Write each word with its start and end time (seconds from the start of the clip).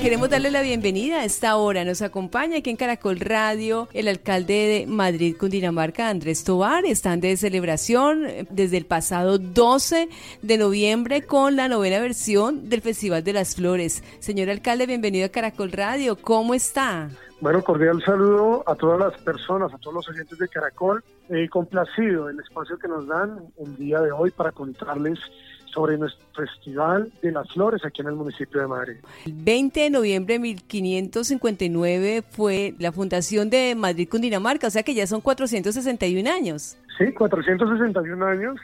Queremos 0.00 0.30
darle 0.30 0.50
la 0.50 0.62
bienvenida 0.62 1.20
a 1.20 1.24
esta 1.26 1.56
hora. 1.56 1.84
Nos 1.84 2.00
acompaña 2.00 2.56
aquí 2.56 2.70
en 2.70 2.76
Caracol 2.76 3.20
Radio 3.20 3.86
el 3.92 4.08
alcalde 4.08 4.54
de 4.54 4.86
Madrid, 4.86 5.36
Cundinamarca, 5.38 6.08
Andrés 6.08 6.42
Tobar. 6.42 6.86
Están 6.86 7.20
de 7.20 7.36
celebración 7.36 8.26
desde 8.48 8.78
el 8.78 8.86
pasado 8.86 9.36
12 9.36 10.08
de 10.40 10.56
noviembre 10.56 11.26
con 11.26 11.54
la 11.54 11.68
novena 11.68 12.00
versión 12.00 12.70
del 12.70 12.80
Festival 12.80 13.22
de 13.24 13.34
las 13.34 13.56
Flores. 13.56 14.02
Señor 14.20 14.48
alcalde, 14.48 14.86
bienvenido 14.86 15.26
a 15.26 15.28
Caracol 15.28 15.70
Radio. 15.70 16.16
¿Cómo 16.16 16.54
está? 16.54 17.10
Bueno, 17.42 17.62
cordial 17.62 18.02
saludo 18.02 18.64
a 18.66 18.74
todas 18.76 18.98
las 18.98 19.20
personas, 19.20 19.72
a 19.74 19.78
todos 19.78 19.96
los 19.96 20.08
oyentes 20.08 20.38
de 20.38 20.48
Caracol. 20.48 21.04
Eh, 21.28 21.46
complacido 21.50 22.30
el 22.30 22.40
espacio 22.40 22.78
que 22.78 22.88
nos 22.88 23.06
dan 23.06 23.38
el 23.58 23.76
día 23.76 24.00
de 24.00 24.12
hoy 24.12 24.30
para 24.30 24.50
contarles 24.50 25.18
sobre 25.72 25.96
nuestro 25.98 26.24
Festival 26.34 27.12
de 27.22 27.32
las 27.32 27.50
Flores 27.52 27.84
aquí 27.84 28.02
en 28.02 28.08
el 28.08 28.14
municipio 28.14 28.60
de 28.60 28.66
Madrid. 28.66 28.96
El 29.26 29.32
20 29.34 29.80
de 29.80 29.90
noviembre 29.90 30.34
de 30.34 30.40
1559 30.40 32.22
fue 32.30 32.74
la 32.78 32.92
fundación 32.92 33.50
de 33.50 33.74
Madrid 33.74 34.08
Cundinamarca, 34.08 34.66
o 34.66 34.70
sea 34.70 34.82
que 34.82 34.94
ya 34.94 35.06
son 35.06 35.20
461 35.20 36.30
años. 36.30 36.76
Sí, 36.98 37.12
461 37.12 38.24
años 38.26 38.60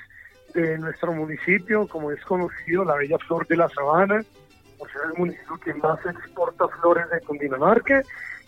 de 0.55 0.79
nuestro 0.79 1.13
municipio, 1.13 1.87
como 1.87 2.11
es 2.11 2.23
conocido, 2.25 2.85
la 2.85 2.95
Bella 2.97 3.19
Flor 3.19 3.47
de 3.47 3.57
la 3.57 3.69
Sabana, 3.69 4.25
por 4.79 4.91
ser 4.91 5.03
el 5.13 5.19
municipio 5.19 5.59
que 5.59 5.75
más 5.75 5.99
exporta 6.05 6.67
flores 6.81 7.09
de 7.11 7.21
Cundinamarca. 7.21 8.03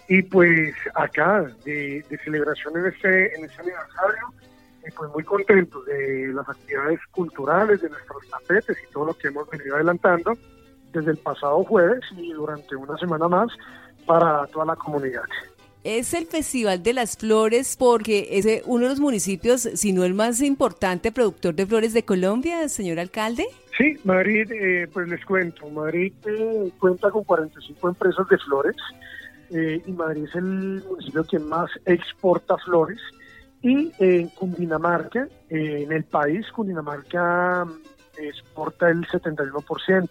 Y 0.09 0.23
pues 0.23 0.75
acá, 0.95 1.47
de, 1.67 2.03
celebración 2.25 2.79
en 2.79 2.87
este, 2.87 3.37
en 3.37 3.45
este 3.45 3.61
aniversario, 3.61 4.33
pues 4.97 5.11
muy 5.13 5.25
contentos 5.25 5.85
de 5.87 6.33
las 6.33 6.49
actividades 6.49 7.01
culturales, 7.11 7.81
de 7.81 7.91
nuestros 7.91 8.27
tapetes 8.29 8.77
y 8.83 8.93
todo 8.93 9.07
lo 9.07 9.15
que 9.15 9.29
hemos 9.29 9.49
venido 9.51 9.75
adelantando 9.77 10.33
desde 10.93 11.11
el 11.11 11.19
pasado 11.19 11.65
jueves 11.65 12.01
y 12.17 12.33
durante 12.33 12.77
una 12.77 12.97
semana 12.99 13.29
más 13.29 13.49
para 14.07 14.47
toda 14.47 14.67
la 14.67 14.77
comunidad. 14.77 15.25
Es 15.85 16.13
el 16.13 16.27
Festival 16.27 16.83
de 16.83 16.93
las 16.93 17.17
Flores 17.17 17.77
porque 17.79 18.29
es 18.33 18.63
uno 18.67 18.85
de 18.85 18.91
los 18.91 19.01
municipios, 19.01 19.63
si 19.63 19.93
no 19.93 20.05
el 20.05 20.15
más 20.15 20.43
importante 20.43 21.13
productor 21.13 21.55
de 21.55 21.67
flores 21.67 21.95
de 21.95 22.05
Colombia, 22.05 22.69
señor 22.69 22.99
alcalde. 22.99 23.47
Sí, 23.77 23.97
Madrid, 24.03 24.51
eh, 24.51 24.89
pues 24.93 25.09
les 25.09 25.25
cuento, 25.25 25.69
Madrid 25.71 26.13
eh, 26.27 26.71
cuenta 26.81 27.11
con 27.11 27.23
45 27.23 27.89
empresas 27.89 28.29
de 28.29 28.39
flores 28.39 28.77
eh, 29.51 29.81
y 29.87 29.93
Madrid 29.93 30.25
es 30.25 30.35
el 30.35 30.83
municipio 30.85 31.25
que 31.25 31.39
más 31.39 31.71
exporta 31.87 32.57
flores 32.59 32.99
y 33.63 33.93
en 33.99 34.29
Cundinamarca, 34.29 35.27
eh, 35.49 35.83
en 35.83 35.93
el 35.93 36.05
país, 36.05 36.47
Cundinamarca 36.53 37.65
mm, 37.65 37.81
exporta 38.19 38.89
el 38.89 39.07
71%, 39.07 40.09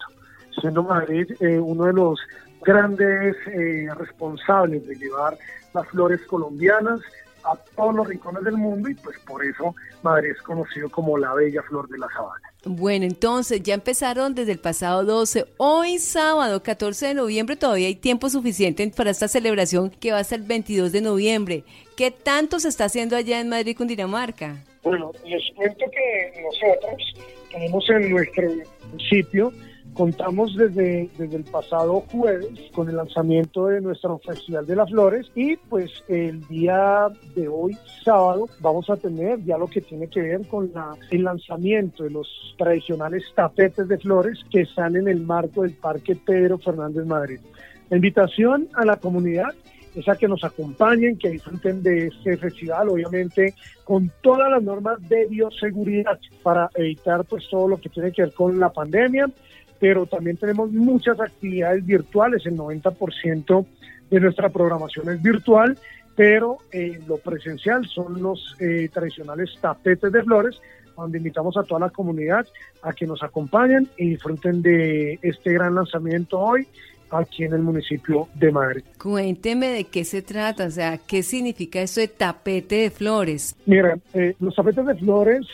siendo 0.60 0.84
Madrid 0.84 1.32
eh, 1.40 1.58
uno 1.60 1.86
de 1.86 1.94
los 1.94 2.20
grandes 2.62 3.36
eh, 3.48 3.88
responsables 3.96 4.86
de 4.88 4.96
llevar 4.96 5.38
las 5.74 5.88
flores 5.88 6.22
colombianas 6.28 7.00
a 7.44 7.56
todos 7.76 7.96
los 7.96 8.08
rincones 8.08 8.44
del 8.44 8.58
mundo 8.58 8.90
y 8.90 8.96
pues 8.96 9.18
por 9.20 9.44
eso 9.44 9.74
Madrid 10.04 10.32
es 10.32 10.42
conocido 10.42 10.90
como 10.90 11.18
la 11.18 11.34
bella 11.34 11.62
flor 11.64 11.88
de 11.88 11.98
la 11.98 12.08
sabana. 12.10 12.52
Bueno, 12.68 13.06
entonces 13.06 13.64
ya 13.64 13.74
empezaron 13.74 14.36
desde 14.36 14.52
el 14.52 14.60
pasado 14.60 15.04
12. 15.06 15.46
Hoy 15.58 16.00
sábado 16.00 16.62
14 16.62 17.08
de 17.08 17.14
noviembre 17.14 17.56
todavía 17.56 17.88
hay 17.88 17.96
tiempo 17.96 18.30
suficiente 18.30 18.90
para 18.96 19.12
esta 19.12 19.28
celebración 19.28 19.90
que 19.90 20.12
va 20.12 20.20
hasta 20.20 20.36
el 20.36 20.42
22 20.42 20.92
de 20.92 21.02
noviembre. 21.02 21.64
¿Qué 21.96 22.12
tanto 22.12 22.60
se 22.60 22.68
está 22.68 22.86
haciendo 22.86 23.16
allá 23.16 23.40
en 23.40 23.50
Madrid, 23.50 23.78
Cundinamarca? 23.78 24.64
Bueno, 24.84 25.12
les 25.26 25.42
cuento 25.56 25.86
que 25.90 26.42
nosotros 26.42 27.14
tenemos 27.52 27.90
en 27.90 28.10
nuestro 28.10 28.50
sitio 29.10 29.54
Contamos 29.98 30.56
desde, 30.56 31.10
desde 31.18 31.38
el 31.38 31.44
pasado 31.44 32.02
jueves 32.12 32.48
con 32.72 32.88
el 32.88 32.98
lanzamiento 32.98 33.66
de 33.66 33.82
nuestro 33.82 34.20
Festival 34.20 34.68
de 34.68 34.76
las 34.76 34.92
Flores 34.92 35.32
y 35.34 35.56
pues 35.56 36.04
el 36.08 36.48
día 36.48 37.08
de 37.34 37.48
hoy, 37.48 37.76
sábado, 38.06 38.48
vamos 38.60 38.88
a 38.92 38.98
tener 38.98 39.44
ya 39.44 39.58
lo 39.58 39.66
que 39.66 39.82
tiene 39.82 40.08
que 40.08 40.22
ver 40.22 40.48
con 40.48 40.72
la, 40.72 40.96
el 41.10 41.24
lanzamiento 41.24 42.04
de 42.04 42.12
los 42.12 42.28
tradicionales 42.60 43.24
tapetes 43.34 43.88
de 43.88 43.98
flores 43.98 44.38
que 44.52 44.62
están 44.62 44.96
en 44.98 45.08
el 45.08 45.22
marco 45.22 45.64
del 45.64 45.74
Parque 45.74 46.16
Pedro 46.16 46.60
Fernández 46.60 47.08
Madrid. 47.08 47.40
La 47.90 47.96
invitación 47.98 48.70
a 48.76 48.86
la 48.86 48.98
comunidad 48.98 49.50
es 49.96 50.08
a 50.08 50.16
que 50.16 50.28
nos 50.28 50.44
acompañen, 50.44 51.18
que 51.18 51.32
disfruten 51.32 51.82
de 51.82 52.10
este 52.10 52.38
festival, 52.38 52.90
obviamente 52.90 53.56
con 53.84 54.12
todas 54.22 54.52
las 54.52 54.62
normas 54.62 55.00
de 55.10 55.26
bioseguridad 55.26 56.20
para 56.44 56.70
evitar 56.76 57.26
pues 57.26 57.50
todo 57.50 57.68
lo 57.68 57.78
que 57.78 57.90
tiene 57.90 58.12
que 58.12 58.22
ver 58.22 58.34
con 58.34 58.60
la 58.60 58.72
pandemia 58.72 59.28
pero 59.80 60.06
también 60.06 60.38
tenemos 60.38 60.72
muchas 60.72 61.20
actividades 61.20 61.86
virtuales, 61.86 62.46
el 62.46 62.58
90% 62.58 63.66
de 64.10 64.20
nuestra 64.20 64.50
programación 64.50 65.10
es 65.10 65.22
virtual, 65.22 65.78
pero 66.16 66.58
eh, 66.72 67.00
lo 67.08 67.18
presencial 67.18 67.86
son 67.88 68.22
los 68.22 68.56
eh, 68.60 68.90
tradicionales 68.92 69.52
tapetes 69.62 70.12
de 70.12 70.24
flores, 70.24 70.60
donde 70.96 71.20
invitamos 71.20 71.56
a 71.58 71.64
toda 71.64 71.82
la 71.82 71.90
comunidad 71.92 72.48
a 72.82 72.92
que 72.92 73.06
nos 73.06 73.22
acompañen 73.22 73.88
y 73.98 74.10
disfruten 74.12 74.64
de 74.64 75.20
este 75.22 75.54
gran 75.54 75.76
lanzamiento 75.76 76.40
hoy 76.40 76.68
aquí 77.12 77.44
en 77.44 77.54
el 77.54 77.62
municipio 77.62 78.28
de 78.34 78.52
Madrid. 78.52 78.84
Cuénteme 78.98 79.68
de 79.68 79.84
qué 79.84 80.04
se 80.04 80.24
trata, 80.24 80.66
o 80.66 80.72
sea, 80.72 80.98
qué 80.98 81.22
significa 81.22 81.82
eso 81.82 82.02
de 82.02 82.08
tapete 82.08 82.76
de 82.76 82.90
flores. 82.90 83.56
Mira, 83.68 83.98
eh, 84.14 84.34
los 84.40 84.56
tapetes 84.56 84.86
de 84.88 84.96
flores 84.96 85.46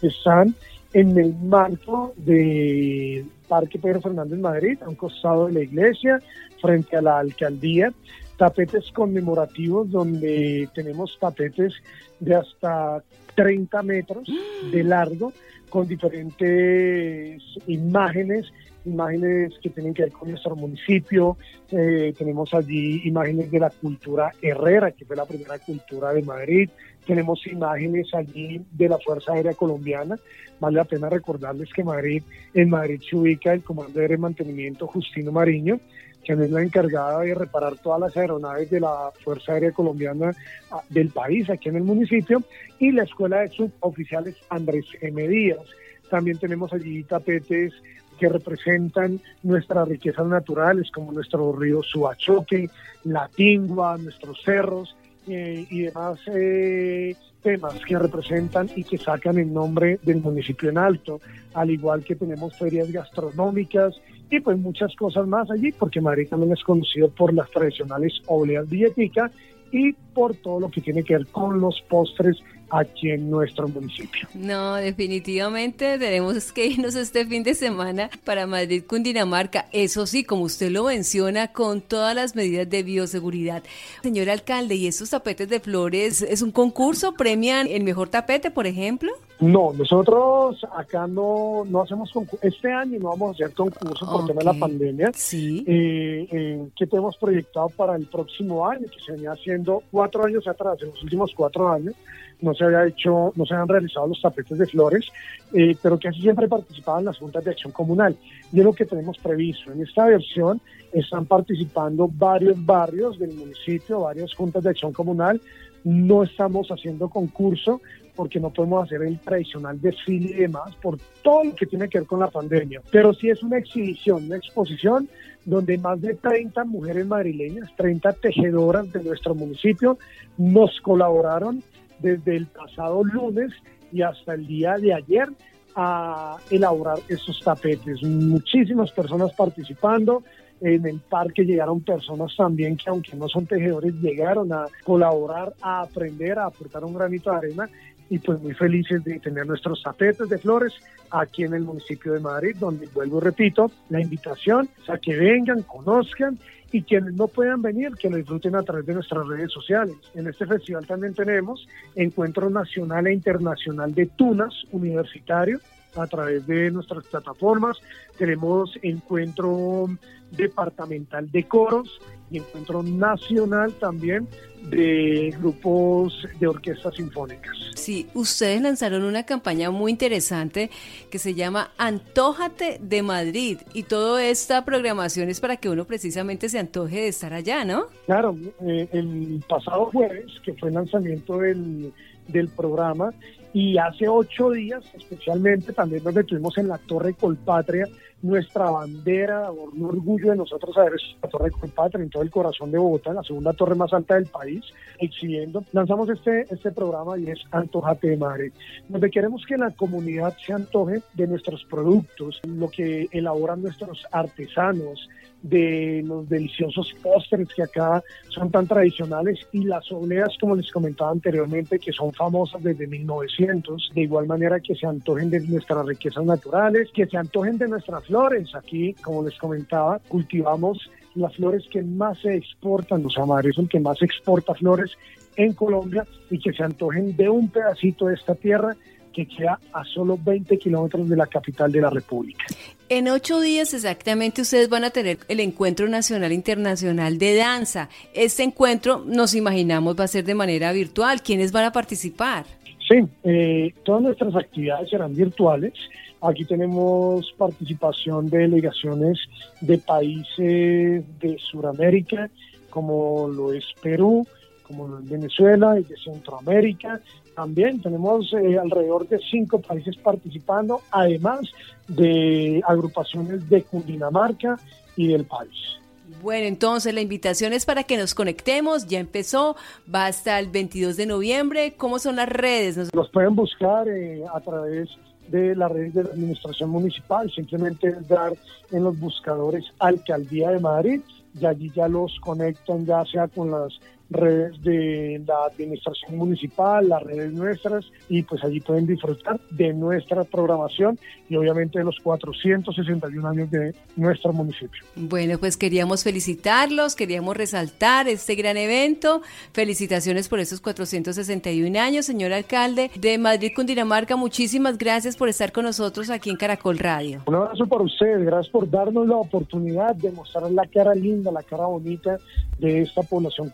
están 0.00 0.54
en 0.92 1.18
el 1.18 1.34
marco 1.34 2.14
de 2.16 3.24
Parque 3.46 3.78
Pedro 3.78 4.00
Fernández 4.00 4.38
Madrid, 4.38 4.78
a 4.82 4.88
un 4.88 4.94
costado 4.94 5.46
de 5.46 5.52
la 5.52 5.62
iglesia, 5.62 6.20
frente 6.60 6.96
a 6.96 7.02
la 7.02 7.18
alcaldía, 7.18 7.92
tapetes 8.36 8.90
conmemorativos 8.92 9.90
donde 9.90 10.68
tenemos 10.74 11.18
tapetes 11.20 11.74
de 12.20 12.34
hasta 12.34 13.02
30 13.34 13.82
metros 13.82 14.28
de 14.72 14.84
largo 14.84 15.32
con 15.68 15.86
diferentes 15.86 17.42
imágenes, 17.66 18.46
imágenes 18.88 19.54
que 19.62 19.70
tienen 19.70 19.94
que 19.94 20.02
ver 20.02 20.12
con 20.12 20.30
nuestro 20.30 20.56
municipio. 20.56 21.36
Eh, 21.70 22.14
tenemos 22.16 22.52
allí 22.54 23.02
imágenes 23.04 23.50
de 23.50 23.58
la 23.60 23.70
cultura 23.70 24.32
herrera, 24.42 24.90
que 24.92 25.04
fue 25.04 25.16
la 25.16 25.26
primera 25.26 25.58
cultura 25.58 26.12
de 26.12 26.22
Madrid. 26.22 26.70
Tenemos 27.06 27.46
imágenes 27.46 28.12
allí 28.14 28.60
de 28.72 28.88
la 28.88 28.98
Fuerza 28.98 29.32
Aérea 29.32 29.54
Colombiana. 29.54 30.16
Vale 30.60 30.76
la 30.76 30.84
pena 30.84 31.08
recordarles 31.08 31.72
que 31.72 31.84
Madrid, 31.84 32.22
en 32.52 32.70
Madrid 32.70 33.00
se 33.08 33.16
ubica 33.16 33.52
el 33.52 33.62
Comando 33.62 34.00
de 34.00 34.18
Mantenimiento 34.18 34.86
Justino 34.86 35.30
Mariño, 35.30 35.78
quien 36.24 36.42
es 36.42 36.50
la 36.50 36.62
encargada 36.62 37.20
de 37.20 37.34
reparar 37.34 37.76
todas 37.76 38.00
las 38.00 38.16
aeronaves 38.16 38.68
de 38.70 38.80
la 38.80 39.10
Fuerza 39.22 39.52
Aérea 39.52 39.72
Colombiana 39.72 40.32
ah, 40.70 40.82
del 40.88 41.10
país, 41.10 41.48
aquí 41.48 41.68
en 41.68 41.76
el 41.76 41.84
municipio, 41.84 42.42
y 42.78 42.92
la 42.92 43.04
Escuela 43.04 43.40
de 43.40 43.50
Suboficiales 43.50 44.36
Andrés 44.50 44.84
M. 45.00 45.26
Díaz. 45.28 45.64
También 46.10 46.38
tenemos 46.38 46.72
allí 46.72 47.02
tapetes 47.04 47.72
que 48.18 48.28
representan 48.28 49.20
nuestras 49.42 49.88
riquezas 49.88 50.26
naturales, 50.26 50.90
como 50.90 51.12
nuestro 51.12 51.52
río 51.52 51.82
Suachoque, 51.82 52.68
la 53.04 53.28
Tingua, 53.28 53.96
nuestros 53.96 54.42
cerros 54.44 54.96
eh, 55.26 55.66
y 55.70 55.82
demás 55.82 56.18
eh, 56.26 57.14
temas 57.42 57.74
que 57.86 57.98
representan 57.98 58.68
y 58.74 58.84
que 58.84 58.98
sacan 58.98 59.38
el 59.38 59.52
nombre 59.52 59.98
del 60.02 60.20
municipio 60.20 60.70
en 60.70 60.78
alto, 60.78 61.20
al 61.54 61.70
igual 61.70 62.04
que 62.04 62.16
tenemos 62.16 62.56
ferias 62.58 62.90
gastronómicas 62.90 63.94
y 64.30 64.40
pues 64.40 64.58
muchas 64.58 64.94
cosas 64.96 65.26
más 65.26 65.50
allí, 65.50 65.72
porque 65.72 66.00
Madrid 66.00 66.28
también 66.28 66.52
es 66.52 66.62
conocido 66.62 67.08
por 67.08 67.32
las 67.32 67.50
tradicionales 67.50 68.20
obleas 68.26 68.68
dietéticas 68.68 69.30
y 69.72 69.92
por 69.92 70.34
todo 70.34 70.60
lo 70.60 70.70
que 70.70 70.80
tiene 70.80 71.02
que 71.02 71.16
ver 71.16 71.26
con 71.26 71.60
los 71.60 71.80
postres 71.88 72.38
aquí 72.70 73.10
en 73.10 73.30
nuestro 73.30 73.68
municipio. 73.68 74.28
No, 74.34 74.74
definitivamente 74.76 75.98
tenemos 75.98 76.52
que 76.52 76.66
irnos 76.66 76.94
este 76.94 77.26
fin 77.26 77.42
de 77.42 77.54
semana 77.54 78.10
para 78.24 78.46
Madrid, 78.46 78.84
Cundinamarca. 78.86 79.66
Eso 79.72 80.06
sí, 80.06 80.24
como 80.24 80.42
usted 80.42 80.70
lo 80.70 80.84
menciona, 80.84 81.52
con 81.52 81.80
todas 81.80 82.14
las 82.14 82.34
medidas 82.34 82.68
de 82.68 82.82
bioseguridad. 82.82 83.62
Señor 84.02 84.30
alcalde, 84.30 84.74
¿y 84.74 84.86
esos 84.86 85.10
tapetes 85.10 85.48
de 85.48 85.60
flores 85.60 86.22
es 86.22 86.42
un 86.42 86.52
concurso? 86.52 87.14
¿Premian 87.14 87.66
el 87.68 87.84
mejor 87.84 88.08
tapete, 88.08 88.50
por 88.50 88.66
ejemplo? 88.66 89.12
No, 89.40 89.72
nosotros 89.72 90.66
acá 90.74 91.06
no, 91.06 91.64
no 91.68 91.82
hacemos 91.82 92.10
concurso. 92.10 92.44
Este 92.44 92.72
año 92.72 92.98
no 92.98 93.10
vamos 93.10 93.28
a 93.28 93.32
hacer 93.32 93.54
concurso 93.54 94.04
por 94.10 94.26
tema 94.26 94.40
de 94.40 94.44
la 94.44 94.54
pandemia. 94.54 95.10
Sí. 95.14 95.64
Eh, 95.66 96.26
eh, 96.30 96.68
¿Qué 96.76 96.86
tenemos 96.88 97.16
proyectado 97.16 97.68
para 97.68 97.94
el 97.94 98.06
próximo 98.06 98.66
año? 98.68 98.86
Que 98.90 99.00
se 99.00 99.12
venía 99.12 99.32
haciendo 99.32 99.82
cuatro 99.92 100.24
años 100.24 100.46
atrás, 100.48 100.78
en 100.82 100.88
los 100.88 101.02
últimos 101.04 101.32
cuatro 101.36 101.68
años, 101.68 101.94
no 102.40 102.52
se 102.54 102.64
había 102.64 102.86
hecho, 102.86 103.32
no 103.36 103.46
se 103.46 103.54
habían 103.54 103.68
realizado 103.68 104.08
los 104.08 104.20
tapetes 104.20 104.58
de 104.58 104.66
flores, 104.66 105.06
eh, 105.52 105.76
pero 105.80 105.98
que 105.98 106.08
así 106.08 106.20
siempre 106.20 106.48
participaba 106.48 106.98
en 106.98 107.06
las 107.06 107.18
juntas 107.18 107.44
de 107.44 107.52
acción 107.52 107.72
comunal. 107.72 108.16
Y 108.52 108.58
es 108.58 108.64
lo 108.64 108.72
que 108.72 108.86
tenemos 108.86 109.18
previsto. 109.18 109.72
En 109.72 109.82
esta 109.82 110.06
versión 110.06 110.60
están 110.92 111.26
participando 111.26 112.08
varios 112.12 112.64
barrios 112.64 113.18
del 113.18 113.34
municipio, 113.34 114.00
varias 114.00 114.34
juntas 114.34 114.64
de 114.64 114.70
acción 114.70 114.92
comunal. 114.92 115.40
No 115.84 116.22
estamos 116.22 116.68
haciendo 116.68 117.08
concurso 117.08 117.80
porque 118.14 118.40
no 118.40 118.50
podemos 118.50 118.84
hacer 118.84 119.02
el 119.02 119.18
tradicional 119.20 119.80
desfile 119.80 120.30
y 120.30 120.40
demás 120.40 120.74
por 120.82 120.98
todo 121.22 121.44
lo 121.44 121.54
que 121.54 121.66
tiene 121.66 121.88
que 121.88 122.00
ver 122.00 122.06
con 122.08 122.18
la 122.18 122.28
pandemia. 122.28 122.82
Pero 122.90 123.14
sí 123.14 123.30
es 123.30 123.42
una 123.44 123.58
exhibición, 123.58 124.24
una 124.24 124.36
exposición 124.36 125.08
donde 125.44 125.78
más 125.78 126.00
de 126.00 126.14
30 126.14 126.64
mujeres 126.64 127.06
madrileñas, 127.06 127.70
30 127.76 128.12
tejedoras 128.14 128.92
de 128.92 129.04
nuestro 129.04 129.34
municipio 129.34 129.98
nos 130.36 130.80
colaboraron 130.80 131.62
desde 132.00 132.36
el 132.36 132.46
pasado 132.46 133.04
lunes 133.04 133.52
y 133.92 134.02
hasta 134.02 134.34
el 134.34 134.46
día 134.46 134.74
de 134.78 134.94
ayer 134.94 135.28
a 135.74 136.38
elaborar 136.50 136.98
esos 137.08 137.40
tapetes. 137.40 138.02
Muchísimas 138.02 138.90
personas 138.90 139.32
participando. 139.32 140.24
En 140.60 140.86
el 140.86 140.98
parque 141.00 141.44
llegaron 141.44 141.80
personas 141.80 142.34
también 142.36 142.76
que 142.76 142.90
aunque 142.90 143.16
no 143.16 143.28
son 143.28 143.46
tejedores, 143.46 143.94
llegaron 144.00 144.52
a 144.52 144.66
colaborar, 144.84 145.52
a 145.62 145.82
aprender, 145.82 146.38
a 146.38 146.46
aportar 146.46 146.84
un 146.84 146.94
granito 146.94 147.30
de 147.30 147.36
arena 147.36 147.68
y 148.10 148.18
pues 148.18 148.40
muy 148.40 148.54
felices 148.54 149.04
de 149.04 149.20
tener 149.20 149.46
nuestros 149.46 149.82
tapetes 149.82 150.28
de 150.28 150.38
flores 150.38 150.72
aquí 151.10 151.44
en 151.44 151.54
el 151.54 151.62
municipio 151.62 152.12
de 152.12 152.20
Madrid, 152.20 152.56
donde 152.58 152.86
vuelvo 152.92 153.20
repito, 153.20 153.70
la 153.88 154.00
invitación 154.00 154.68
a 154.88 154.98
que 154.98 155.16
vengan, 155.16 155.62
conozcan 155.62 156.38
y 156.72 156.82
quienes 156.82 157.14
no 157.14 157.28
puedan 157.28 157.62
venir, 157.62 157.92
que 157.92 158.10
lo 158.10 158.16
disfruten 158.16 158.54
a 158.54 158.62
través 158.62 158.86
de 158.86 158.94
nuestras 158.94 159.26
redes 159.26 159.50
sociales. 159.52 159.94
En 160.14 160.26
este 160.26 160.46
festival 160.46 160.86
también 160.86 161.14
tenemos 161.14 161.66
Encuentro 161.94 162.50
Nacional 162.50 163.06
e 163.06 163.14
Internacional 163.14 163.94
de 163.94 164.06
Tunas 164.06 164.54
Universitario 164.72 165.60
a 165.98 166.06
través 166.06 166.46
de 166.46 166.70
nuestras 166.70 167.04
plataformas. 167.06 167.78
Tenemos 168.16 168.78
Encuentro 168.82 169.86
Departamental 170.30 171.30
de 171.30 171.44
Coros 171.44 172.00
y 172.30 172.38
Encuentro 172.38 172.82
Nacional 172.82 173.72
también 173.74 174.28
de 174.70 175.34
grupos 175.38 176.26
de 176.38 176.46
orquestas 176.46 176.96
sinfónicas. 176.96 177.56
Sí, 177.74 178.08
ustedes 178.14 178.60
lanzaron 178.60 179.04
una 179.04 179.24
campaña 179.24 179.70
muy 179.70 179.92
interesante 179.92 180.70
que 181.10 181.18
se 181.18 181.34
llama 181.34 181.70
Antójate 181.78 182.78
de 182.82 183.02
Madrid 183.02 183.58
y 183.72 183.84
toda 183.84 184.24
esta 184.24 184.64
programación 184.64 185.28
es 185.28 185.40
para 185.40 185.56
que 185.56 185.68
uno 185.70 185.84
precisamente 185.86 186.48
se 186.48 186.58
antoje 186.58 186.96
de 186.96 187.08
estar 187.08 187.32
allá, 187.32 187.64
¿no? 187.64 187.86
Claro, 188.06 188.36
eh, 188.66 188.88
el 188.92 189.42
pasado 189.48 189.86
jueves, 189.86 190.26
que 190.44 190.54
fue 190.54 190.68
el 190.68 190.74
lanzamiento 190.74 191.38
del, 191.38 191.92
del 192.26 192.48
programa, 192.48 193.10
y 193.52 193.78
hace 193.78 194.08
ocho 194.08 194.50
días, 194.50 194.84
especialmente, 194.94 195.72
también 195.72 196.04
nos 196.04 196.14
detuvimos 196.14 196.56
en 196.58 196.68
la 196.68 196.78
Torre 196.78 197.14
Colpatria, 197.14 197.86
nuestra 198.20 198.70
bandera, 198.70 199.50
un 199.50 199.84
orgullo 199.84 200.30
de 200.30 200.36
nosotros 200.36 200.74
saber 200.74 200.92
la 201.22 201.28
Torre 201.28 201.50
Colpatria 201.52 202.02
en 202.02 202.10
todo 202.10 202.22
el 202.22 202.30
corazón 202.30 202.70
de 202.70 202.78
Bogotá, 202.78 203.12
la 203.12 203.22
segunda 203.22 203.52
torre 203.52 203.76
más 203.76 203.92
alta 203.92 204.16
del 204.16 204.26
país, 204.26 204.64
exhibiendo. 204.98 205.64
Lanzamos 205.72 206.10
este, 206.10 206.46
este 206.50 206.72
programa 206.72 207.16
y 207.18 207.30
es 207.30 207.38
Antojate 207.52 208.08
de 208.08 208.16
Madrid, 208.16 208.52
donde 208.88 209.10
queremos 209.10 209.44
que 209.46 209.56
la 209.56 209.70
comunidad 209.70 210.36
se 210.44 210.52
antoje 210.52 211.00
de 211.14 211.26
nuestros 211.26 211.64
productos, 211.64 212.40
lo 212.44 212.68
que 212.68 213.08
elaboran 213.12 213.62
nuestros 213.62 214.04
artesanos, 214.10 215.08
de 215.42 216.02
los 216.04 216.28
deliciosos 216.28 216.94
postres 217.02 217.48
que 217.54 217.62
acá 217.62 218.02
son 218.28 218.50
tan 218.50 218.66
tradicionales 218.66 219.46
y 219.52 219.64
las 219.64 219.90
obleas, 219.92 220.36
como 220.40 220.56
les 220.56 220.70
comentaba 220.70 221.10
anteriormente, 221.10 221.78
que 221.78 221.92
son 221.92 222.12
famosas 222.12 222.62
desde 222.62 222.86
1900, 222.86 223.92
de 223.94 224.00
igual 224.02 224.26
manera 224.26 224.60
que 224.60 224.74
se 224.74 224.86
antojen 224.86 225.30
de 225.30 225.40
nuestras 225.40 225.86
riquezas 225.86 226.24
naturales, 226.24 226.88
que 226.92 227.06
se 227.06 227.16
antojen 227.16 227.58
de 227.58 227.68
nuestras 227.68 228.04
flores. 228.06 228.54
Aquí, 228.54 228.94
como 228.94 229.22
les 229.22 229.38
comentaba, 229.38 230.00
cultivamos 230.08 230.90
las 231.14 231.34
flores 231.36 231.64
que 231.70 231.82
más 231.82 232.18
se 232.20 232.36
exportan, 232.36 233.02
los 233.02 233.16
amarillos 233.18 233.56
son 233.56 233.68
que 233.68 233.80
más 233.80 234.00
exporta 234.02 234.54
flores 234.54 234.92
en 235.36 235.52
Colombia 235.52 236.04
y 236.30 236.38
que 236.38 236.52
se 236.52 236.62
antojen 236.62 237.16
de 237.16 237.28
un 237.28 237.48
pedacito 237.48 238.06
de 238.06 238.14
esta 238.14 238.34
tierra 238.34 238.76
que 239.12 239.26
queda 239.26 239.58
a 239.72 239.84
solo 239.84 240.18
20 240.22 240.58
kilómetros 240.58 241.08
de 241.08 241.16
la 241.16 241.26
capital 241.26 241.70
de 241.72 241.80
la 241.80 241.90
República. 241.90 242.44
En 242.88 243.08
ocho 243.08 243.40
días 243.40 243.74
exactamente 243.74 244.42
ustedes 244.42 244.70
van 244.70 244.84
a 244.84 244.90
tener 244.90 245.18
el 245.28 245.40
Encuentro 245.40 245.88
Nacional 245.88 246.32
Internacional 246.32 247.18
de 247.18 247.36
Danza. 247.36 247.90
Este 248.14 248.42
encuentro, 248.42 249.04
nos 249.04 249.34
imaginamos, 249.34 249.98
va 249.98 250.04
a 250.04 250.08
ser 250.08 250.24
de 250.24 250.34
manera 250.34 250.72
virtual. 250.72 251.20
¿Quiénes 251.20 251.52
van 251.52 251.64
a 251.64 251.72
participar? 251.72 252.46
Sí, 252.88 252.96
eh, 253.24 253.74
todas 253.84 254.02
nuestras 254.02 254.34
actividades 254.34 254.88
serán 254.88 255.14
virtuales. 255.14 255.74
Aquí 256.22 256.46
tenemos 256.46 257.30
participación 257.36 258.26
de 258.28 258.38
delegaciones 258.38 259.18
de 259.60 259.76
países 259.78 261.04
de 261.20 261.36
Sudamérica, 261.38 262.30
como 262.70 263.28
lo 263.28 263.52
es 263.52 263.64
Perú, 263.82 264.26
como 264.68 264.98
es 264.98 265.08
Venezuela 265.08 265.78
y 265.78 265.82
de 265.82 265.96
Centroamérica, 265.96 267.00
también 267.34 267.80
tenemos 267.80 268.32
eh, 268.32 268.58
alrededor 268.58 269.08
de 269.08 269.18
cinco 269.30 269.60
países 269.60 269.96
participando, 269.96 270.82
además 270.90 271.40
de 271.88 272.62
agrupaciones 272.66 273.48
de 273.48 273.62
Cundinamarca 273.62 274.58
y 274.96 275.08
del 275.08 275.24
país. 275.24 275.78
Bueno, 276.22 276.46
entonces 276.46 276.94
la 276.94 277.00
invitación 277.00 277.52
es 277.52 277.64
para 277.64 277.84
que 277.84 277.96
nos 277.96 278.14
conectemos, 278.14 278.86
ya 278.86 278.98
empezó, 278.98 279.56
va 279.92 280.06
hasta 280.06 280.38
el 280.38 280.48
22 280.48 280.96
de 280.96 281.06
noviembre. 281.06 281.74
¿Cómo 281.76 281.98
son 281.98 282.16
las 282.16 282.28
redes? 282.28 282.76
Nos... 282.76 282.94
Los 282.94 283.10
pueden 283.10 283.34
buscar 283.36 283.88
eh, 283.88 284.24
a 284.32 284.40
través 284.40 284.88
de 285.28 285.54
la 285.54 285.68
red 285.68 285.92
de 285.92 286.04
la 286.04 286.10
administración 286.10 286.70
municipal, 286.70 287.30
simplemente 287.30 287.94
dar 288.08 288.32
en 288.72 288.84
los 288.84 288.98
buscadores 288.98 289.64
Alcaldía 289.78 290.50
de 290.50 290.60
Madrid 290.60 291.00
y 291.38 291.46
allí 291.46 291.70
ya 291.74 291.86
los 291.88 292.18
conectan 292.20 292.86
ya 292.86 293.04
sea 293.04 293.28
con 293.28 293.50
las 293.50 293.78
redes 294.10 294.62
de 294.62 295.22
la 295.26 295.46
administración 295.46 296.16
municipal, 296.16 296.88
las 296.88 297.02
redes 297.02 297.32
nuestras, 297.32 297.84
y 298.08 298.22
pues 298.22 298.42
allí 298.42 298.60
pueden 298.60 298.86
disfrutar 298.86 299.38
de 299.50 299.72
nuestra 299.72 300.24
programación 300.24 300.98
y 301.28 301.36
obviamente 301.36 301.78
de 301.78 301.84
los 301.84 301.98
461 302.00 303.28
años 303.28 303.50
de 303.50 303.74
nuestro 303.96 304.32
municipio. 304.32 304.82
Bueno, 304.96 305.38
pues 305.38 305.56
queríamos 305.56 306.04
felicitarlos, 306.04 306.96
queríamos 306.96 307.36
resaltar 307.36 308.08
este 308.08 308.34
gran 308.34 308.56
evento. 308.56 309.22
Felicitaciones 309.52 310.28
por 310.28 310.40
esos 310.40 310.60
461 310.60 311.78
años, 311.78 312.06
señor 312.06 312.32
alcalde 312.32 312.90
de 312.98 313.18
Madrid, 313.18 313.52
Cundinamarca. 313.54 314.16
Muchísimas 314.16 314.78
gracias 314.78 315.16
por 315.16 315.28
estar 315.28 315.52
con 315.52 315.64
nosotros 315.64 316.08
aquí 316.10 316.30
en 316.30 316.36
Caracol 316.36 316.78
Radio. 316.78 317.22
Un 317.26 317.34
abrazo 317.34 317.66
para 317.66 317.84
ustedes, 317.84 318.24
gracias 318.24 318.50
por 318.50 318.70
darnos 318.70 319.06
la 319.06 319.16
oportunidad 319.16 319.94
de 319.94 320.10
mostrar 320.12 320.50
la 320.50 320.66
cara 320.66 320.94
linda, 320.94 321.30
la 321.30 321.42
cara 321.42 321.66
bonita 321.66 322.18
de 322.58 322.82
esta 322.82 323.02
población 323.02 323.50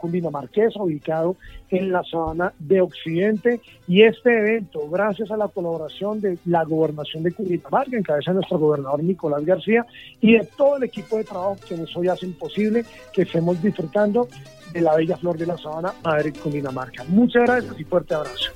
cundinamarquesa 0.48 0.82
ubicado 0.82 1.36
en 1.70 1.92
la 1.92 2.02
zona 2.04 2.52
de 2.58 2.80
Occidente 2.80 3.60
y 3.88 4.02
este 4.02 4.38
evento, 4.38 4.88
gracias 4.88 5.30
a 5.30 5.36
la 5.36 5.48
colaboración 5.48 6.20
de 6.20 6.38
la 6.46 6.64
gobernación 6.64 7.22
de 7.22 7.32
Cundinamarca, 7.32 7.96
en 7.96 8.02
cabeza 8.02 8.30
de 8.30 8.36
nuestro 8.36 8.58
gobernador 8.58 9.02
Nicolás 9.02 9.44
García 9.44 9.84
y 10.20 10.34
de 10.34 10.48
todo 10.56 10.76
el 10.76 10.84
equipo 10.84 11.16
de 11.16 11.24
trabajo 11.24 11.56
que 11.68 11.76
nos 11.76 11.94
hoy 11.96 12.08
hacen 12.08 12.32
posible 12.34 12.84
que 13.12 13.22
estemos 13.22 13.60
disfrutando 13.62 14.28
de 14.72 14.80
la 14.80 14.94
bella 14.94 15.16
flor 15.16 15.38
de 15.38 15.46
la 15.46 15.56
sabana 15.56 15.92
Madrid 16.02 16.34
Cundinamarca. 16.42 17.04
Muchas 17.08 17.44
gracias 17.44 17.78
y 17.78 17.84
fuerte 17.84 18.14
abrazo. 18.14 18.52